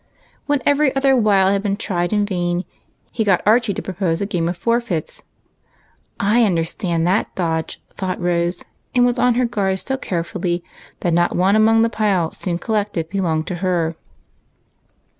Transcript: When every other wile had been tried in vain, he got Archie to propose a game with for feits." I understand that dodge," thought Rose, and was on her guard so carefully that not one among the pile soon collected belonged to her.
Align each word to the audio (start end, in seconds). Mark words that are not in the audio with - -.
When 0.47 0.63
every 0.65 0.95
other 0.95 1.15
wile 1.15 1.49
had 1.51 1.61
been 1.61 1.77
tried 1.77 2.11
in 2.11 2.25
vain, 2.25 2.65
he 3.11 3.23
got 3.23 3.43
Archie 3.45 3.75
to 3.75 3.83
propose 3.83 4.19
a 4.19 4.25
game 4.25 4.47
with 4.47 4.57
for 4.57 4.81
feits." 4.81 5.21
I 6.19 6.43
understand 6.43 7.05
that 7.05 7.29
dodge," 7.35 7.79
thought 7.97 8.19
Rose, 8.19 8.65
and 8.95 9.05
was 9.05 9.19
on 9.19 9.35
her 9.35 9.45
guard 9.45 9.77
so 9.77 9.97
carefully 9.97 10.63
that 11.01 11.13
not 11.13 11.35
one 11.35 11.55
among 11.55 11.83
the 11.83 11.87
pile 11.89 12.31
soon 12.33 12.57
collected 12.57 13.11
belonged 13.11 13.45
to 13.45 13.55
her. 13.61 13.95